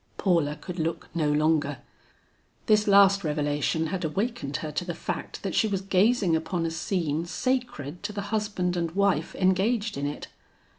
Paula 0.17 0.55
could 0.55 0.79
look 0.79 1.09
no 1.13 1.31
longer. 1.31 1.77
This 2.65 2.87
last 2.87 3.23
revelation 3.23 3.85
had 3.93 4.03
awakened 4.03 4.57
her 4.57 4.71
to 4.71 4.83
the 4.83 4.95
fact 4.95 5.43
that 5.43 5.53
she 5.53 5.67
was 5.67 5.81
gazing 5.81 6.35
upon 6.35 6.65
a 6.65 6.71
scene 6.71 7.23
sacred 7.27 8.01
to 8.01 8.11
the 8.11 8.21
husband 8.33 8.75
and 8.75 8.89
wife 8.95 9.35
engaged 9.35 9.97
in 9.97 10.07
it. 10.07 10.27